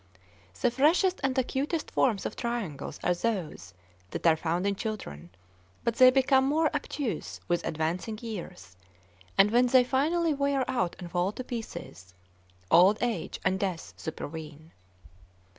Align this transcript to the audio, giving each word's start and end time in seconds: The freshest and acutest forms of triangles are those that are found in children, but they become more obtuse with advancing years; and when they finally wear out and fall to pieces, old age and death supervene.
The 0.59 0.71
freshest 0.71 1.19
and 1.23 1.37
acutest 1.37 1.91
forms 1.91 2.25
of 2.25 2.35
triangles 2.35 2.99
are 3.03 3.13
those 3.13 3.75
that 4.09 4.25
are 4.25 4.35
found 4.35 4.65
in 4.65 4.75
children, 4.75 5.29
but 5.83 5.97
they 5.97 6.09
become 6.09 6.43
more 6.47 6.73
obtuse 6.75 7.39
with 7.47 7.63
advancing 7.63 8.17
years; 8.19 8.75
and 9.37 9.51
when 9.51 9.67
they 9.67 9.83
finally 9.83 10.33
wear 10.33 10.65
out 10.67 10.95
and 10.97 11.11
fall 11.11 11.31
to 11.33 11.43
pieces, 11.43 12.15
old 12.71 12.97
age 13.01 13.39
and 13.45 13.59
death 13.59 13.93
supervene. 13.95 14.71